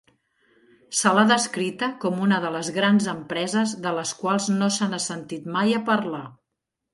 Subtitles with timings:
[0.99, 5.03] Se l'ha descrita com una de les grans empreses de les quals no se n'ha
[5.05, 6.25] sentit mai a parlar.